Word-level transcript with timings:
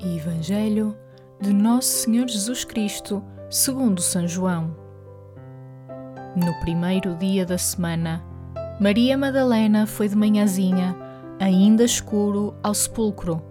Evangelho 0.00 0.96
de 1.40 1.52
Nosso 1.52 1.88
Senhor 1.88 2.28
Jesus 2.28 2.64
Cristo, 2.64 3.24
segundo 3.48 4.00
São 4.02 4.28
João. 4.28 4.76
No 6.36 6.52
primeiro 6.60 7.14
dia 7.14 7.46
da 7.46 7.56
semana, 7.56 8.22
Maria 8.78 9.16
Madalena 9.16 9.86
foi 9.86 10.08
de 10.08 10.14
manhãzinha, 10.14 10.94
ainda 11.40 11.82
escuro, 11.82 12.54
ao 12.62 12.74
sepulcro 12.74 13.42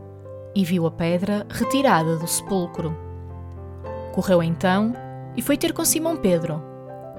e 0.53 0.63
viu 0.63 0.85
a 0.85 0.91
pedra 0.91 1.47
retirada 1.49 2.15
do 2.15 2.27
sepulcro. 2.27 2.95
Correu 4.13 4.43
então 4.43 4.93
e 5.35 5.41
foi 5.41 5.57
ter 5.57 5.73
com 5.73 5.83
Simão 5.83 6.15
Pedro 6.15 6.61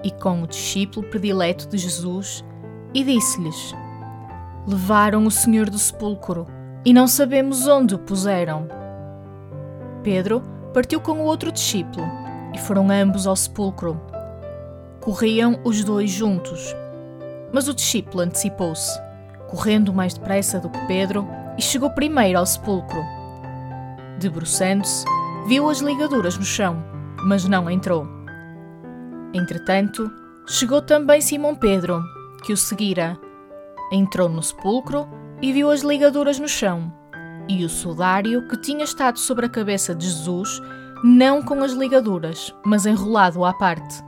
e 0.05 0.11
com 0.13 0.43
o 0.43 0.47
discípulo 0.47 1.05
predileto 1.09 1.69
de 1.69 1.79
Jesus 1.79 2.45
e 2.95 3.03
disse-lhes: 3.03 3.75
Levaram 4.69 5.27
o 5.27 5.31
Senhor 5.33 5.69
do 5.69 5.79
sepulcro 5.79 6.47
e 6.85 6.93
não 6.93 7.09
sabemos 7.09 7.67
onde 7.67 7.97
o 7.97 7.99
puseram. 7.99 8.86
Pedro 10.07 10.41
partiu 10.73 11.01
com 11.01 11.15
o 11.15 11.25
outro 11.25 11.51
discípulo 11.51 12.07
e 12.55 12.59
foram 12.61 12.93
ambos 12.93 13.27
ao 13.27 13.35
sepulcro. 13.35 14.01
Corriam 15.01 15.59
os 15.65 15.83
dois 15.83 16.13
juntos, 16.13 16.73
mas 17.53 17.67
o 17.67 17.75
discípulo 17.75 18.23
antecipou-se, 18.23 18.97
correndo 19.49 19.93
mais 19.93 20.15
depressa 20.15 20.61
do 20.61 20.71
que 20.71 20.79
Pedro, 20.87 21.27
e 21.59 21.63
chegou 21.63 21.91
primeiro 21.91 22.39
ao 22.39 22.47
sepulcro. 22.47 23.05
Debruçando-se, 24.21 25.05
viu 25.49 25.69
as 25.69 25.81
ligaduras 25.81 26.39
no 26.39 26.45
chão, 26.45 26.81
mas 27.25 27.45
não 27.45 27.69
entrou. 27.69 28.07
Entretanto, 29.35 30.09
chegou 30.47 30.81
também 30.81 31.21
Simão 31.21 31.57
Pedro, 31.57 32.01
que 32.45 32.53
o 32.53 32.57
seguira. 32.57 33.19
Entrou 33.91 34.29
no 34.29 34.41
sepulcro 34.41 35.09
e 35.43 35.53
viu 35.53 35.69
as 35.69 35.81
ligaduras 35.81 36.39
no 36.39 36.47
chão 36.47 36.93
e 37.49 37.65
o 37.65 37.69
sudário 37.69 38.47
que 38.49 38.57
tinha 38.57 38.85
estado 38.85 39.19
sobre 39.19 39.47
a 39.47 39.49
cabeça 39.49 39.95
de 39.95 40.07
Jesus, 40.07 40.61
não 41.03 41.43
com 41.43 41.63
as 41.63 41.73
ligaduras, 41.73 42.55
mas 42.65 42.87
enrolado 42.87 43.45
à 43.45 43.53
parte. 43.53 44.03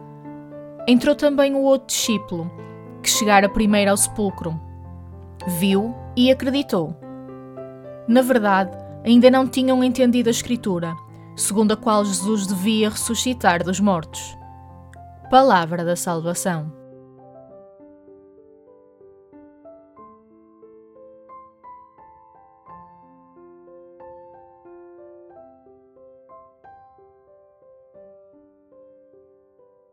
Entrou 0.87 1.15
também 1.15 1.55
o 1.55 1.61
outro 1.61 1.89
discípulo, 1.89 2.51
que 3.03 3.11
chegara 3.11 3.49
primeiro 3.49 3.91
ao 3.91 3.97
sepulcro. 3.97 4.59
Viu 5.47 5.95
e 6.17 6.31
acreditou. 6.31 6.97
Na 8.09 8.23
verdade, 8.23 8.77
ainda 9.05 9.31
não 9.31 9.47
tinham 9.47 9.85
entendido 9.85 10.29
a 10.29 10.33
Escritura, 10.33 10.95
segundo 11.37 11.73
a 11.73 11.77
qual 11.77 12.05
Jesus 12.05 12.47
devia 12.47 12.91
ressuscitar 12.91 13.63
dos 13.63 13.81
mortos. 13.81 14.37
Palavra 15.31 15.85
da 15.85 15.95
Salvação. 15.95 16.78